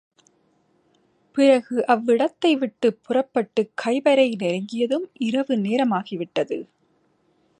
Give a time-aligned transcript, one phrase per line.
[1.35, 6.57] பிறகு அவ்விடத்தை விட்டு புறப்பட்டுக் கைபரை நெருங்கியதும், இரவு நேரமாகிவிட்டது.